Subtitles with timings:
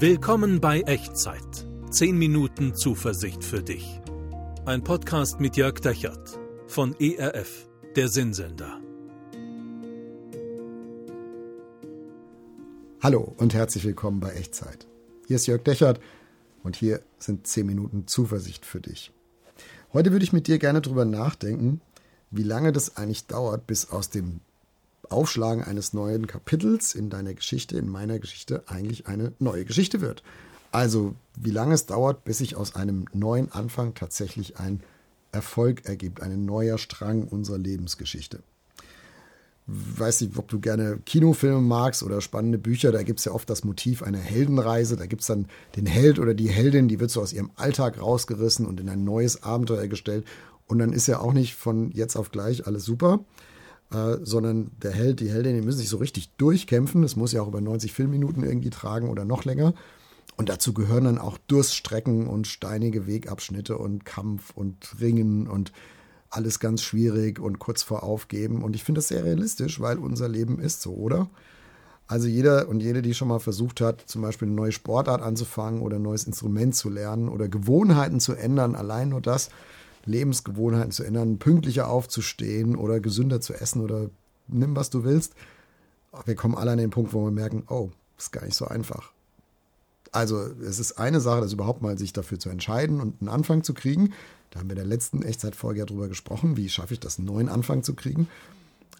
[0.00, 1.66] Willkommen bei Echtzeit.
[1.90, 4.00] 10 Minuten Zuversicht für dich.
[4.64, 6.38] Ein Podcast mit Jörg Dechert
[6.68, 8.80] von ERF, der Sinnsender.
[13.02, 14.86] Hallo und herzlich willkommen bei Echtzeit.
[15.26, 15.98] Hier ist Jörg Dechert
[16.62, 19.10] und hier sind 10 Minuten Zuversicht für dich.
[19.92, 21.80] Heute würde ich mit dir gerne darüber nachdenken,
[22.30, 24.42] wie lange das eigentlich dauert, bis aus dem
[25.10, 30.22] Aufschlagen eines neuen Kapitels in deiner Geschichte, in meiner Geschichte, eigentlich eine neue Geschichte wird.
[30.70, 34.80] Also wie lange es dauert, bis sich aus einem neuen Anfang tatsächlich ein
[35.32, 38.40] Erfolg ergibt, ein neuer Strang unserer Lebensgeschichte.
[39.66, 43.50] Weiß nicht, ob du gerne Kinofilme magst oder spannende Bücher, da gibt es ja oft
[43.50, 44.96] das Motiv einer Heldenreise.
[44.96, 45.46] Da gibt es dann
[45.76, 49.04] den Held oder die Heldin, die wird so aus ihrem Alltag rausgerissen und in ein
[49.04, 50.24] neues Abenteuer gestellt.
[50.66, 53.20] Und dann ist ja auch nicht von jetzt auf gleich alles super,
[53.92, 57.02] äh, sondern der Held, die Heldin, die müssen sich so richtig durchkämpfen.
[57.02, 59.74] Das muss ja auch über 90 Filmminuten irgendwie tragen oder noch länger.
[60.36, 65.72] Und dazu gehören dann auch Durststrecken und steinige Wegabschnitte und Kampf und Ringen und
[66.30, 68.62] alles ganz schwierig und kurz vor Aufgeben.
[68.62, 71.28] Und ich finde das sehr realistisch, weil unser Leben ist so, oder?
[72.06, 75.82] Also jeder und jede, die schon mal versucht hat, zum Beispiel eine neue Sportart anzufangen
[75.82, 79.50] oder ein neues Instrument zu lernen oder Gewohnheiten zu ändern, allein nur das,
[80.04, 84.10] Lebensgewohnheiten zu ändern, pünktlicher aufzustehen oder gesünder zu essen oder
[84.48, 85.34] nimm, was du willst.
[86.24, 89.12] Wir kommen alle an den Punkt, wo wir merken, oh, ist gar nicht so einfach.
[90.10, 93.62] Also es ist eine Sache, das überhaupt mal sich dafür zu entscheiden und einen Anfang
[93.62, 94.14] zu kriegen.
[94.50, 97.26] Da haben wir in der letzten Echtzeitfolge ja drüber gesprochen, wie schaffe ich das, einen
[97.26, 98.28] neuen Anfang zu kriegen.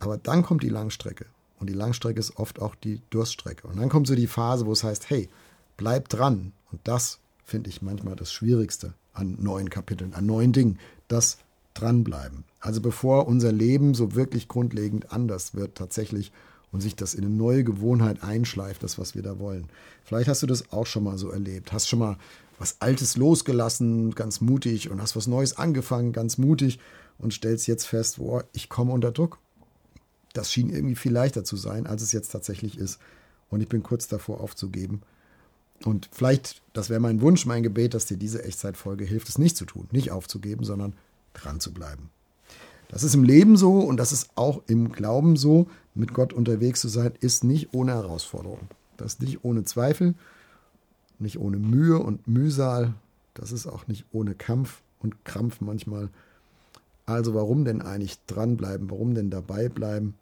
[0.01, 1.27] Aber dann kommt die Langstrecke.
[1.59, 3.67] Und die Langstrecke ist oft auch die Durststrecke.
[3.67, 5.29] Und dann kommt so die Phase, wo es heißt, hey,
[5.77, 6.53] bleib dran.
[6.71, 11.39] Und das finde ich manchmal das Schwierigste an neuen Kapiteln, an neuen Dingen, das
[11.75, 12.45] dranbleiben.
[12.61, 16.33] Also bevor unser Leben so wirklich grundlegend anders wird tatsächlich
[16.73, 19.69] und sich das in eine neue Gewohnheit einschleift, das, was wir da wollen.
[20.05, 21.73] Vielleicht hast du das auch schon mal so erlebt.
[21.73, 22.19] Hast schon mal
[22.59, 26.81] was Altes losgelassen, ganz mutig, und hast was Neues angefangen, ganz mutig,
[27.19, 29.39] und stellst jetzt fest, boah, ich komme unter Druck.
[30.33, 32.99] Das schien irgendwie viel leichter zu sein, als es jetzt tatsächlich ist.
[33.49, 35.03] Und ich bin kurz davor aufzugeben.
[35.85, 39.57] Und vielleicht, das wäre mein Wunsch, mein Gebet, dass dir diese Echtzeitfolge hilft, es nicht
[39.57, 40.95] zu tun, nicht aufzugeben, sondern
[41.35, 42.11] dran zu bleiben.
[42.89, 45.69] Das ist im Leben so und das ist auch im Glauben so.
[45.95, 48.61] Mit Gott unterwegs zu sein, ist nicht ohne Herausforderung.
[48.97, 50.15] Das ist nicht ohne Zweifel,
[51.19, 52.95] nicht ohne Mühe und Mühsal.
[53.35, 56.09] Das ist auch nicht ohne Kampf und Krampf manchmal.
[57.05, 58.91] Also warum denn eigentlich dranbleiben?
[58.91, 60.15] Warum denn dabei bleiben?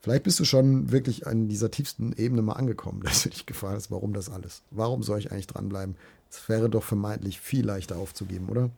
[0.00, 3.76] Vielleicht bist du schon wirklich an dieser tiefsten Ebene mal angekommen, dass du dich gefragt
[3.76, 4.62] hast, warum das alles?
[4.70, 5.96] Warum soll ich eigentlich dranbleiben?
[6.30, 8.70] Es wäre doch vermeintlich viel leichter aufzugeben, oder?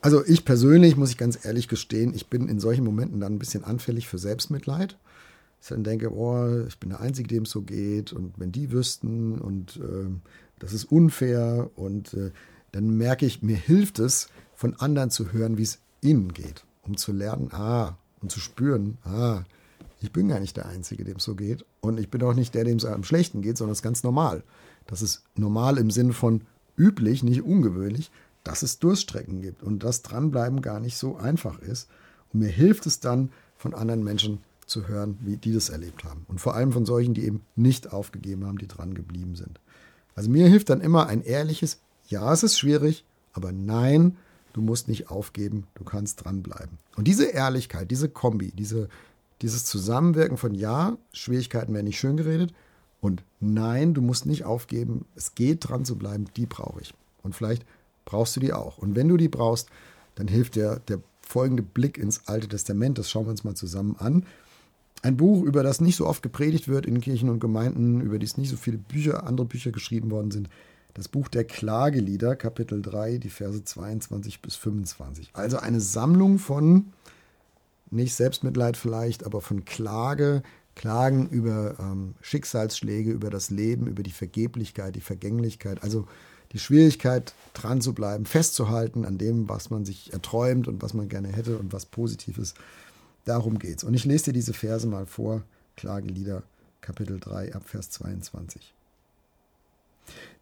[0.00, 3.38] Also ich persönlich, muss ich ganz ehrlich gestehen, ich bin in solchen Momenten dann ein
[3.38, 4.96] bisschen anfällig für Selbstmitleid.
[5.60, 8.70] Ich dann denke, oh, ich bin der Einzige, dem es so geht und wenn die
[8.70, 10.08] wüssten und äh,
[10.60, 12.30] das ist unfair und äh,
[12.70, 16.96] dann merke ich, mir hilft es, von anderen zu hören, wie es ihnen geht, um
[16.96, 19.42] zu lernen, ah, und zu spüren, ah,
[20.00, 21.64] ich bin gar nicht der Einzige, dem es so geht.
[21.80, 24.02] Und ich bin auch nicht der, dem es am schlechten geht, sondern es ist ganz
[24.02, 24.42] normal.
[24.86, 26.42] Das ist normal im Sinne von
[26.76, 28.10] üblich, nicht ungewöhnlich,
[28.44, 31.88] dass es Durststrecken gibt und dass dranbleiben gar nicht so einfach ist.
[32.32, 36.24] Und mir hilft es dann, von anderen Menschen zu hören, wie die das erlebt haben.
[36.28, 39.60] Und vor allem von solchen, die eben nicht aufgegeben haben, die dran geblieben sind.
[40.14, 44.16] Also mir hilft dann immer ein ehrliches, ja, es ist schwierig, aber nein,
[44.58, 46.78] du musst nicht aufgeben, du kannst dranbleiben.
[46.96, 48.88] Und diese Ehrlichkeit, diese Kombi, diese
[49.42, 52.52] dieses Zusammenwirken von Ja, Schwierigkeiten werden nicht schön geredet
[53.00, 56.92] und Nein, du musst nicht aufgeben, es geht dran zu bleiben, die brauche ich.
[57.22, 57.64] Und vielleicht
[58.04, 58.78] brauchst du die auch.
[58.78, 59.68] Und wenn du die brauchst,
[60.16, 63.94] dann hilft dir der folgende Blick ins Alte Testament, das schauen wir uns mal zusammen
[64.00, 64.26] an.
[65.02, 68.36] Ein Buch, über das nicht so oft gepredigt wird in Kirchen und Gemeinden, über das
[68.36, 70.48] nicht so viele Bücher, andere Bücher geschrieben worden sind.
[70.98, 75.30] Das Buch der Klagelieder, Kapitel 3, die Verse 22 bis 25.
[75.32, 76.92] Also eine Sammlung von
[77.88, 80.42] nicht Selbstmitleid vielleicht, aber von Klage,
[80.74, 86.08] Klagen über ähm, Schicksalsschläge, über das Leben, über die Vergeblichkeit, die Vergänglichkeit, also
[86.50, 91.08] die Schwierigkeit, dran zu bleiben, festzuhalten an dem, was man sich erträumt und was man
[91.08, 92.56] gerne hätte und was positiv ist.
[93.24, 93.84] Darum geht's.
[93.84, 95.44] Und ich lese dir diese Verse mal vor,
[95.76, 96.42] Klagelieder,
[96.80, 98.74] Kapitel 3, Abvers 22.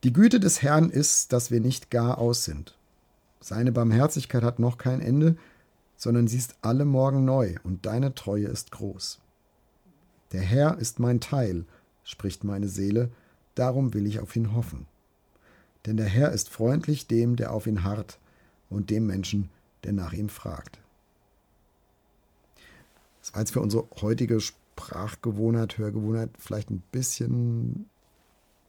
[0.05, 2.77] Die Güte des Herrn ist, dass wir nicht gar aus sind.
[3.41, 5.37] Seine Barmherzigkeit hat noch kein Ende,
[5.97, 9.21] sondern sie ist alle Morgen neu, und deine Treue ist groß.
[10.33, 11.65] Der Herr ist mein Teil,
[12.05, 13.11] spricht meine Seele,
[13.55, 14.87] darum will ich auf ihn hoffen.
[15.87, 18.19] Denn der Herr ist freundlich dem, der auf ihn harrt,
[18.69, 19.51] und dem Menschen,
[19.85, 20.79] der nach ihm fragt.
[23.21, 27.89] Das war jetzt für unsere heutige Sprachgewohnheit, Hörgewohnheit vielleicht ein bisschen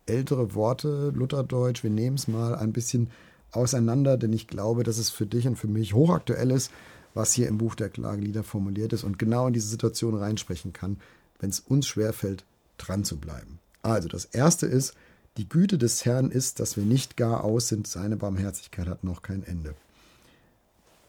[0.07, 1.83] ältere Worte, Lutherdeutsch.
[1.83, 3.09] Wir nehmen es mal ein bisschen
[3.51, 6.71] auseinander, denn ich glaube, dass es für dich und für mich hochaktuell ist,
[7.13, 10.97] was hier im Buch der Klagelieder formuliert ist und genau in diese Situation reinsprechen kann,
[11.39, 12.45] wenn es uns schwerfällt,
[12.77, 13.59] dran zu bleiben.
[13.81, 14.93] Also, das erste ist,
[15.37, 19.21] die Güte des Herrn ist, dass wir nicht gar aus sind, seine Barmherzigkeit hat noch
[19.21, 19.75] kein Ende.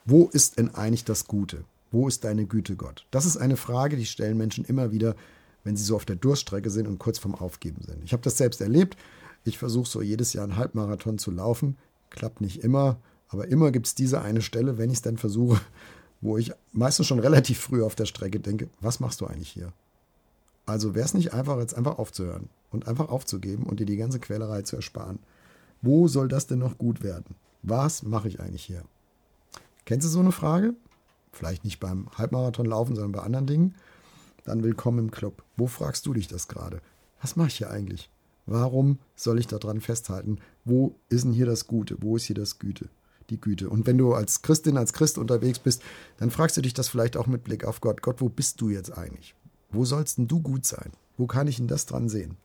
[0.04, 1.64] Wo ist denn eigentlich das Gute?
[1.90, 3.06] Wo ist deine Güte, Gott?
[3.10, 5.16] Das ist eine Frage, die stellen Menschen immer wieder,
[5.69, 8.03] wenn sie so auf der Durststrecke sind und kurz vorm Aufgeben sind.
[8.03, 8.97] Ich habe das selbst erlebt.
[9.44, 11.76] Ich versuche so jedes Jahr einen Halbmarathon zu laufen.
[12.09, 12.97] Klappt nicht immer,
[13.29, 15.61] aber immer gibt es diese eine Stelle, wenn ich es dann versuche,
[16.23, 19.75] wo ich meistens schon relativ früh auf der Strecke denke, was machst du eigentlich hier?
[20.65, 24.20] Also wäre es nicht einfach, jetzt einfach aufzuhören und einfach aufzugeben und dir die ganze
[24.20, 25.19] Quälerei zu ersparen.
[25.82, 27.37] Wo soll das denn noch gut werden?
[27.62, 28.85] Was mache ich eigentlich hier?
[29.85, 30.73] Kennst du so eine Frage?
[31.31, 33.75] Vielleicht nicht beim Halbmarathon laufen, sondern bei anderen Dingen.
[34.48, 35.42] Dann willkommen im Club.
[35.58, 36.80] Wo fragst du dich das gerade?
[37.20, 38.08] Was mache ich hier eigentlich?
[38.46, 40.38] Warum soll ich daran festhalten?
[40.64, 41.98] Wo ist denn hier das Gute?
[42.00, 42.88] Wo ist hier das Güte?
[43.28, 43.68] Die Güte.
[43.68, 45.82] Und wenn du als Christin, als Christ unterwegs bist,
[46.16, 48.00] dann fragst du dich das vielleicht auch mit Blick auf Gott.
[48.00, 49.34] Gott, wo bist du jetzt eigentlich?
[49.68, 50.92] Wo sollst denn du gut sein?
[51.18, 52.38] Wo kann ich denn das dran sehen?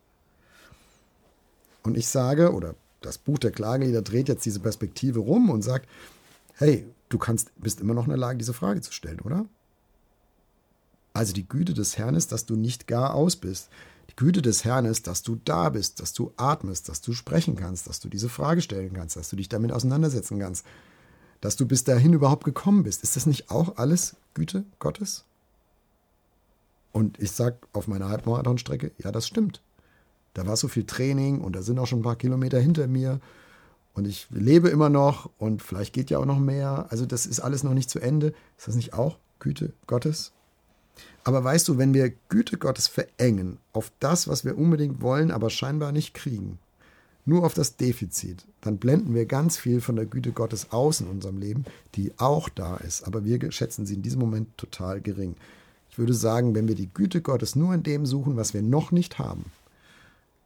[1.84, 5.88] Und ich sage, oder das Buch der Klagelieder dreht jetzt diese Perspektive rum und sagt,
[6.56, 9.46] hey, du kannst, bist immer noch in der Lage, diese Frage zu stellen, oder?
[11.14, 13.70] Also die Güte des Herrn ist, dass du nicht gar aus bist.
[14.10, 17.56] Die Güte des Herrn ist, dass du da bist, dass du atmest, dass du sprechen
[17.56, 20.66] kannst, dass du diese Frage stellen kannst, dass du dich damit auseinandersetzen kannst,
[21.42, 23.04] dass du bis dahin überhaupt gekommen bist.
[23.04, 25.26] Ist das nicht auch alles Güte Gottes?
[26.92, 29.62] Und ich sage auf meiner Halbmarathonstrecke, ja, das stimmt.
[30.34, 33.20] Da war so viel Training und da sind auch schon ein paar Kilometer hinter mir
[33.94, 36.88] und ich lebe immer noch und vielleicht geht ja auch noch mehr.
[36.90, 38.34] Also das ist alles noch nicht zu Ende.
[38.58, 40.32] Ist das nicht auch Güte Gottes?
[41.24, 45.50] Aber weißt du, wenn wir Güte Gottes verengen auf das, was wir unbedingt wollen, aber
[45.50, 46.60] scheinbar nicht kriegen,
[47.26, 51.08] nur auf das Defizit, dann blenden wir ganz viel von der Güte Gottes aus in
[51.08, 51.64] unserem Leben,
[51.96, 55.36] die auch da ist, aber wir schätzen sie in diesem Moment total gering.
[55.90, 58.92] Ich würde sagen, wenn wir die Güte Gottes nur in dem suchen, was wir noch
[58.92, 59.46] nicht haben,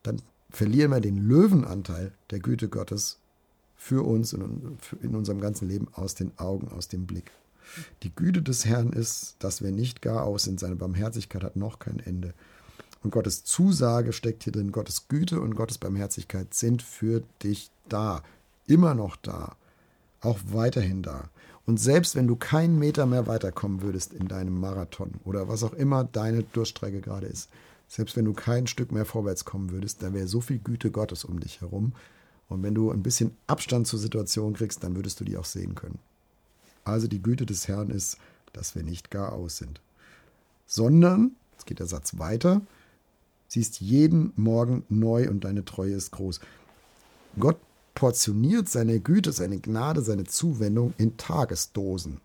[0.03, 0.21] dann
[0.51, 3.17] verlieren wir den Löwenanteil der Güte Gottes
[3.75, 7.31] für uns in unserem ganzen Leben aus den Augen, aus dem Blick.
[8.03, 10.59] Die Güte des Herrn ist, dass wir nicht gar aus sind.
[10.59, 12.33] Seine Barmherzigkeit hat noch kein Ende.
[13.03, 14.71] Und Gottes Zusage steckt hier drin.
[14.71, 18.23] Gottes Güte und Gottes Barmherzigkeit sind für dich da.
[18.65, 19.55] Immer noch da.
[20.21, 21.29] Auch weiterhin da.
[21.65, 25.73] Und selbst wenn du keinen Meter mehr weiterkommen würdest in deinem Marathon oder was auch
[25.73, 27.49] immer deine Durststrecke gerade ist,
[27.89, 31.23] selbst wenn du kein Stück mehr vorwärts kommen würdest, da wäre so viel Güte Gottes
[31.23, 31.93] um dich herum.
[32.49, 35.75] Und wenn du ein bisschen Abstand zur Situation kriegst, dann würdest du die auch sehen
[35.75, 35.99] können.
[36.87, 38.17] Also die Güte des Herrn ist,
[38.53, 39.81] dass wir nicht gar aus sind.
[40.65, 42.61] Sondern, jetzt geht der Satz weiter,
[43.49, 46.39] siehst jeden Morgen neu und deine Treue ist groß.
[47.37, 47.57] Gott
[47.93, 52.21] portioniert seine Güte, seine Gnade, seine Zuwendung in Tagesdosen.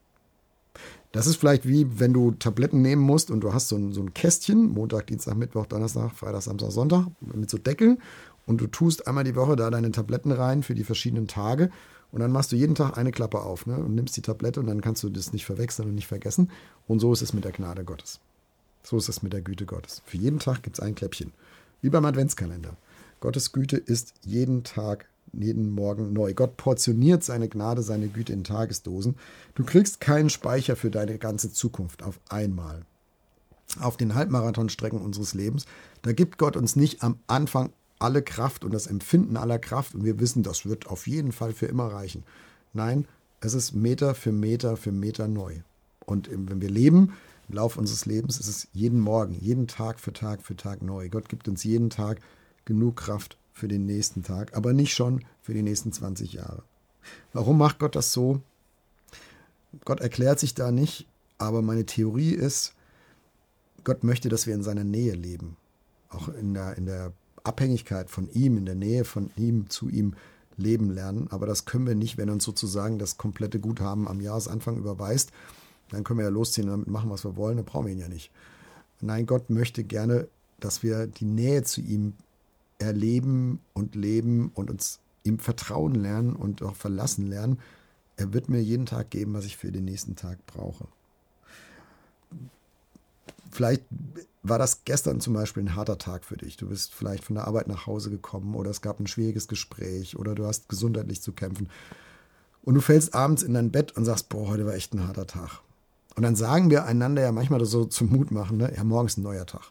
[1.11, 4.01] Das ist vielleicht wie, wenn du Tabletten nehmen musst und du hast so ein, so
[4.01, 7.99] ein Kästchen, Montag, Dienstag, Mittwoch, Donnerstag, Freitag, Samstag, Sonntag, mit so Deckeln
[8.47, 11.71] und du tust einmal die Woche da deine Tabletten rein für die verschiedenen Tage
[12.13, 13.77] und dann machst du jeden Tag eine Klappe auf ne?
[13.77, 16.51] und nimmst die Tablette und dann kannst du das nicht verwechseln und nicht vergessen.
[16.87, 18.21] Und so ist es mit der Gnade Gottes.
[18.83, 20.03] So ist es mit der Güte Gottes.
[20.05, 21.33] Für jeden Tag gibt es ein Kläppchen.
[21.81, 22.77] Wie beim Adventskalender.
[23.21, 26.35] Gottes Güte ist jeden Tag, jeden Morgen neu.
[26.35, 29.17] Gott portioniert seine Gnade, seine Güte in Tagesdosen.
[29.55, 32.83] Du kriegst keinen Speicher für deine ganze Zukunft auf einmal.
[33.81, 35.65] Auf den Halbmarathonstrecken unseres Lebens,
[36.03, 37.71] da gibt Gott uns nicht am Anfang
[38.03, 41.53] alle Kraft und das Empfinden aller Kraft und wir wissen, das wird auf jeden Fall
[41.53, 42.25] für immer reichen.
[42.73, 43.07] Nein,
[43.41, 45.61] es ist Meter für Meter für Meter neu.
[46.05, 47.15] Und wenn wir leben,
[47.49, 51.09] im Laufe unseres Lebens ist es jeden Morgen, jeden Tag für Tag für Tag neu.
[51.09, 52.21] Gott gibt uns jeden Tag
[52.65, 56.63] genug Kraft für den nächsten Tag, aber nicht schon für die nächsten 20 Jahre.
[57.33, 58.41] Warum macht Gott das so?
[59.85, 61.07] Gott erklärt sich da nicht,
[61.39, 62.75] aber meine Theorie ist,
[63.85, 65.57] Gott möchte, dass wir in seiner Nähe leben.
[66.09, 67.13] Auch in der, in der
[67.45, 70.15] Abhängigkeit von ihm, in der Nähe von ihm, zu ihm
[70.57, 71.29] leben lernen.
[71.31, 75.33] Aber das können wir nicht, wenn uns sozusagen das komplette Guthaben am Jahresanfang überweist.
[75.91, 77.57] Dann können wir ja losziehen und damit machen, was wir wollen.
[77.57, 78.31] Dann brauchen wir ihn ja nicht.
[79.01, 80.29] Nein, Gott möchte gerne,
[80.61, 82.15] dass wir die Nähe zu ihm
[82.79, 87.59] erleben und leben und uns ihm vertrauen lernen und auch verlassen lernen.
[88.17, 90.87] Er wird mir jeden Tag geben, was ich für den nächsten Tag brauche.
[93.51, 93.83] Vielleicht
[94.43, 96.57] war das gestern zum Beispiel ein harter Tag für dich.
[96.57, 100.17] Du bist vielleicht von der Arbeit nach Hause gekommen oder es gab ein schwieriges Gespräch
[100.17, 101.69] oder du hast gesundheitlich zu kämpfen.
[102.65, 105.27] Und du fällst abends in dein Bett und sagst, boah, heute war echt ein harter
[105.27, 105.61] Tag.
[106.17, 108.73] Und dann sagen wir einander ja manchmal so zum Mut machen, ne?
[108.77, 109.71] ja, morgen ist ein neuer Tag.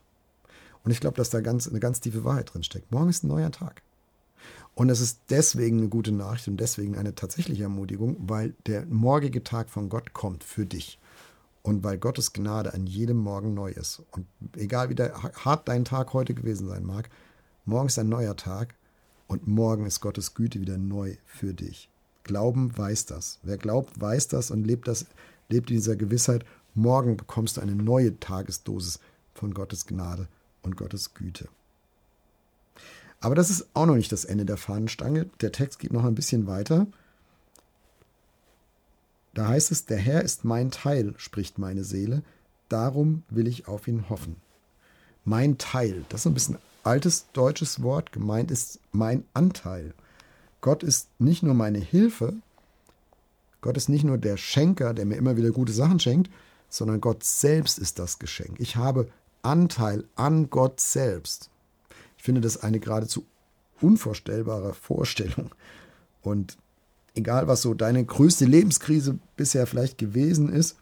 [0.84, 2.92] Und ich glaube, dass da ganz, eine ganz tiefe Wahrheit drin steckt.
[2.92, 3.84] Morgen ist ein neuer Tag.
[4.74, 9.44] Und es ist deswegen eine gute Nachricht und deswegen eine tatsächliche Ermutigung, weil der morgige
[9.44, 10.98] Tag von Gott kommt für dich.
[11.64, 14.02] Und weil Gottes Gnade an jedem Morgen neu ist.
[14.12, 14.26] Und
[14.56, 17.10] egal wie der, hart dein Tag heute gewesen sein mag,
[17.66, 18.76] morgen ist ein neuer Tag
[19.28, 21.90] und morgen ist Gottes Güte wieder neu für dich.
[22.24, 23.40] Glauben weiß das.
[23.44, 25.06] Wer glaubt, weiß das und lebt das,
[25.50, 29.00] lebt in dieser Gewissheit, morgen bekommst du eine neue Tagesdosis
[29.34, 30.28] von Gottes Gnade
[30.64, 31.48] und Gottes Güte.
[33.20, 35.30] Aber das ist auch noch nicht das Ende der Fahnenstange.
[35.42, 36.88] Der Text geht noch ein bisschen weiter.
[39.34, 42.24] Da heißt es, der Herr ist mein Teil, spricht meine Seele,
[42.70, 44.36] darum will ich auf ihn hoffen.
[45.24, 49.94] Mein Teil, das ist ein bisschen altes deutsches Wort, gemeint ist mein Anteil.
[50.62, 52.34] Gott ist nicht nur meine Hilfe,
[53.62, 56.32] Gott ist nicht nur der Schenker, der mir immer wieder gute Sachen schenkt,
[56.68, 58.60] sondern Gott selbst ist das Geschenk.
[58.60, 59.08] Ich habe
[59.44, 61.50] Anteil an Gott selbst.
[62.18, 63.26] Ich finde das eine geradezu
[63.80, 65.52] unvorstellbare Vorstellung.
[66.22, 66.58] Und
[67.16, 70.78] egal was so deine größte Lebenskrise bisher vielleicht gewesen ist,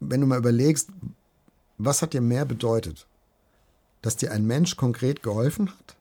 [0.00, 0.90] wenn du mal überlegst,
[1.78, 3.06] was hat dir mehr bedeutet?
[4.02, 5.96] Dass dir ein Mensch konkret geholfen hat?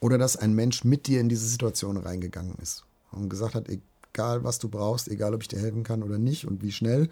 [0.00, 4.42] Oder dass ein Mensch mit dir in diese Situation reingegangen ist und gesagt hat, egal
[4.42, 7.08] was du brauchst, egal ob ich dir helfen kann oder nicht und wie schnell,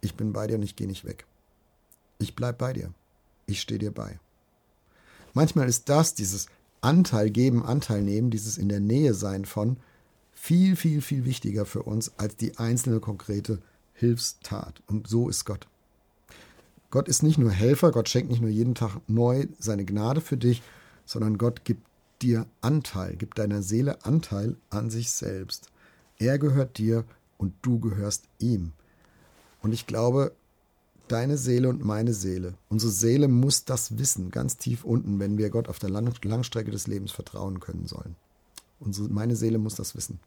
[0.00, 1.26] ich bin bei dir und ich gehe nicht weg.
[2.18, 2.92] Ich bleib bei dir.
[3.46, 4.20] Ich stehe dir bei.
[5.34, 6.46] Manchmal ist das, dieses
[6.80, 9.76] Anteil geben, Anteil nehmen, dieses in der Nähe sein von,
[10.32, 13.58] viel, viel, viel wichtiger für uns als die einzelne konkrete
[13.94, 14.82] Hilfstat.
[14.86, 15.66] Und so ist Gott.
[16.90, 20.36] Gott ist nicht nur Helfer, Gott schenkt nicht nur jeden Tag neu seine Gnade für
[20.36, 20.62] dich,
[21.04, 21.86] sondern Gott gibt
[22.22, 25.70] dir Anteil, gibt deiner Seele Anteil an sich selbst.
[26.18, 27.04] Er gehört dir
[27.36, 28.72] und du gehörst ihm.
[29.60, 30.32] Und ich glaube,
[31.12, 32.54] deine Seele und meine Seele.
[32.68, 36.86] Unsere Seele muss das wissen, ganz tief unten, wenn wir Gott auf der Langstrecke des
[36.86, 38.16] Lebens vertrauen können sollen.
[38.80, 40.20] Unsere, meine Seele muss das wissen.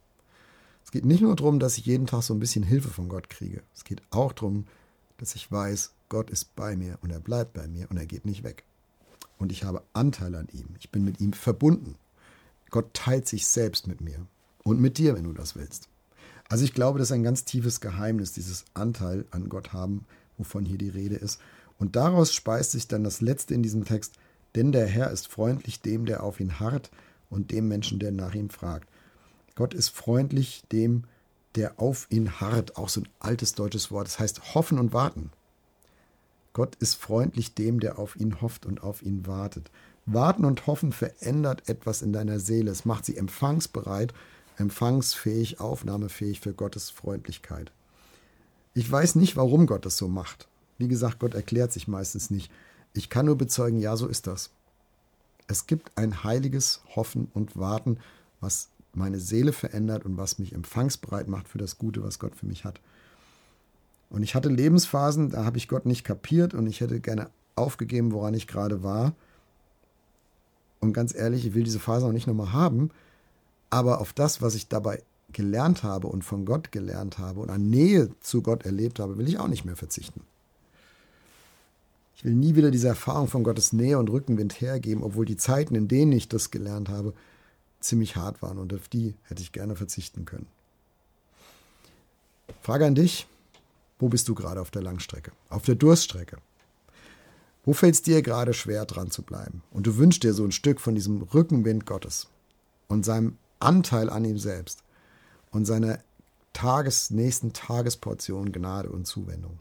[0.83, 3.29] Es geht nicht nur darum, dass ich jeden Tag so ein bisschen Hilfe von Gott
[3.29, 3.61] kriege.
[3.75, 4.65] Es geht auch darum,
[5.17, 8.25] dass ich weiß, Gott ist bei mir und er bleibt bei mir und er geht
[8.25, 8.63] nicht weg.
[9.37, 10.67] Und ich habe Anteil an ihm.
[10.79, 11.95] Ich bin mit ihm verbunden.
[12.69, 14.25] Gott teilt sich selbst mit mir
[14.63, 15.87] und mit dir, wenn du das willst.
[16.49, 20.05] Also ich glaube, das ist ein ganz tiefes Geheimnis, dieses Anteil an Gott haben,
[20.41, 21.39] wovon hier die Rede ist.
[21.79, 24.15] Und daraus speist sich dann das Letzte in diesem Text,
[24.55, 26.91] denn der Herr ist freundlich dem, der auf ihn harrt
[27.29, 28.89] und dem Menschen, der nach ihm fragt.
[29.55, 31.05] Gott ist freundlich dem,
[31.55, 35.31] der auf ihn harrt, auch so ein altes deutsches Wort, das heißt hoffen und warten.
[36.53, 39.71] Gott ist freundlich dem, der auf ihn hofft und auf ihn wartet.
[40.05, 42.71] Warten und hoffen verändert etwas in deiner Seele.
[42.71, 44.13] Es macht sie empfangsbereit,
[44.57, 47.71] empfangsfähig, aufnahmefähig für Gottes Freundlichkeit.
[48.73, 50.47] Ich weiß nicht, warum Gott das so macht.
[50.77, 52.51] Wie gesagt, Gott erklärt sich meistens nicht.
[52.93, 54.51] Ich kann nur bezeugen, ja, so ist das.
[55.47, 57.99] Es gibt ein heiliges Hoffen und Warten,
[58.39, 62.45] was meine Seele verändert und was mich empfangsbereit macht für das Gute, was Gott für
[62.45, 62.79] mich hat.
[64.09, 68.11] Und ich hatte Lebensphasen, da habe ich Gott nicht kapiert und ich hätte gerne aufgegeben,
[68.11, 69.13] woran ich gerade war.
[70.79, 72.91] Und ganz ehrlich, ich will diese Phase auch nicht nochmal haben.
[73.69, 75.01] Aber auf das, was ich dabei
[75.33, 79.27] gelernt habe und von Gott gelernt habe und an Nähe zu Gott erlebt habe, will
[79.27, 80.21] ich auch nicht mehr verzichten.
[82.15, 85.73] Ich will nie wieder diese Erfahrung von Gottes Nähe und Rückenwind hergeben, obwohl die Zeiten,
[85.73, 87.13] in denen ich das gelernt habe,
[87.79, 90.47] ziemlich hart waren und auf die hätte ich gerne verzichten können.
[92.61, 93.27] Frage an dich,
[93.97, 96.37] wo bist du gerade auf der Langstrecke, auf der Durststrecke?
[97.63, 99.63] Wo fällt es dir gerade schwer dran zu bleiben?
[99.71, 102.27] Und du wünschst dir so ein Stück von diesem Rückenwind Gottes
[102.87, 104.83] und seinem Anteil an ihm selbst
[105.51, 105.99] und seiner
[106.53, 109.59] Tages, nächsten Tagesportion Gnade und Zuwendung.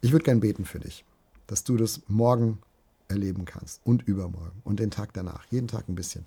[0.00, 1.04] Ich würde gern beten für dich,
[1.46, 2.58] dass du das morgen
[3.08, 6.26] erleben kannst und übermorgen und den Tag danach, jeden Tag ein bisschen.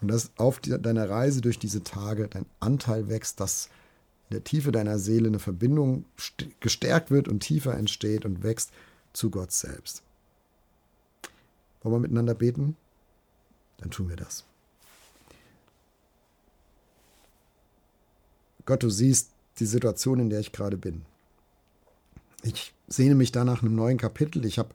[0.00, 3.68] Und dass auf deiner Reise durch diese Tage dein Anteil wächst, dass
[4.28, 6.04] in der Tiefe deiner Seele eine Verbindung
[6.60, 8.72] gestärkt wird und tiefer entsteht und wächst
[9.12, 10.02] zu Gott selbst.
[11.82, 12.76] Wollen wir miteinander beten?
[13.78, 14.44] Dann tun wir das.
[18.66, 21.02] Gott, du siehst die Situation, in der ich gerade bin.
[22.42, 24.44] Ich sehne mich da nach einem neuen Kapitel.
[24.44, 24.74] Ich habe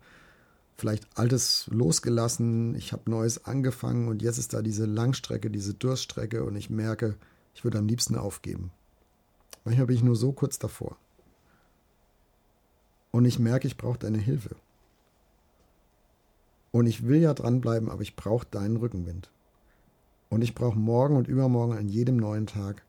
[0.77, 6.43] vielleicht Altes losgelassen, ich habe Neues angefangen und jetzt ist da diese Langstrecke, diese Durststrecke
[6.43, 7.15] und ich merke,
[7.53, 8.72] ich würde am liebsten aufgeben.
[9.65, 10.96] Manchmal bin ich nur so kurz davor.
[13.12, 14.55] Und ich merke, ich brauche deine Hilfe.
[16.72, 19.29] Und ich will ja dranbleiben, aber ich brauche deinen Rückenwind.
[20.29, 22.84] Und ich brauche morgen und übermorgen an jedem neuen Tag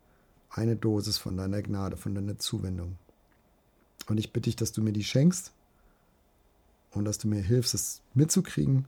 [0.51, 2.99] eine Dosis von deiner Gnade, von deiner Zuwendung.
[4.09, 5.53] Und ich bitte dich, dass du mir die schenkst
[6.91, 8.87] und dass du mir hilfst, es mitzukriegen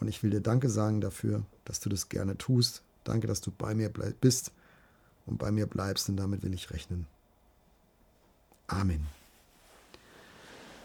[0.00, 2.82] Und ich will dir Danke sagen dafür, dass du das gerne tust.
[3.04, 4.52] Danke, dass du bei mir bist
[5.26, 7.06] und bei mir bleibst und damit will ich rechnen.
[8.66, 9.06] Amen.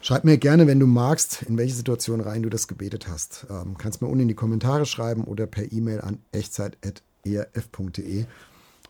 [0.02, 3.46] Schreib mir gerne, wenn du magst, in welche Situation rein du das gebetet hast.
[3.50, 8.26] Ähm, kannst mir unten in die Kommentare schreiben oder per E-Mail an echtzeit.erf.de.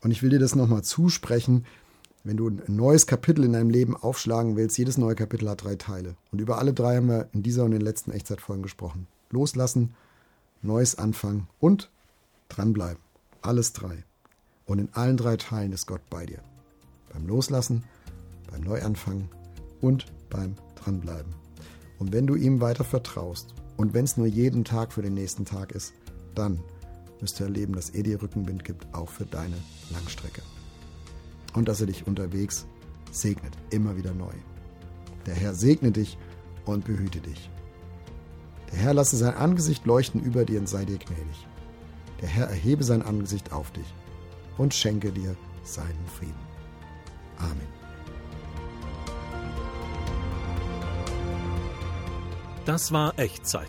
[0.02, 1.66] Und ich will dir das nochmal zusprechen.
[2.24, 5.76] Wenn du ein neues Kapitel in deinem Leben aufschlagen willst, jedes neue Kapitel hat drei
[5.76, 6.16] Teile.
[6.32, 9.08] Und über alle drei haben wir in dieser und den letzten Echtzeitfolgen gesprochen.
[9.30, 9.94] Loslassen,
[10.62, 11.90] neues Anfangen und
[12.50, 13.02] dranbleiben.
[13.42, 14.04] Alles drei.
[14.66, 16.40] Und in allen drei Teilen ist Gott bei dir.
[17.14, 17.84] Beim Loslassen,
[18.52, 19.30] beim Neuanfangen
[19.82, 21.34] und beim Dranbleiben.
[21.98, 25.46] Und wenn du ihm weiter vertraust und wenn es nur jeden Tag für den nächsten
[25.46, 25.94] Tag ist,
[26.36, 26.60] dann
[27.20, 29.58] wirst du erleben, dass er dir Rückenwind gibt, auch für deine
[29.92, 30.42] Langstrecke.
[31.54, 32.66] Und dass er dich unterwegs
[33.12, 34.34] segnet, immer wieder neu.
[35.26, 36.18] Der Herr segne dich
[36.66, 37.50] und behüte dich.
[38.72, 41.48] Der Herr lasse sein Angesicht leuchten über dir und sei dir gnädig.
[42.22, 43.94] Der Herr erhebe sein Angesicht auf dich
[44.58, 46.34] und schenke dir seinen Frieden.
[47.38, 47.68] Amen.
[52.66, 53.68] Das war Echtzeit.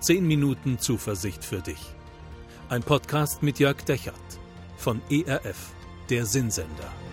[0.00, 1.94] Zehn Minuten Zuversicht für dich.
[2.70, 4.14] Ein Podcast mit Jörg Dechert
[4.78, 5.74] von ERF,
[6.08, 7.03] der Sinnsender.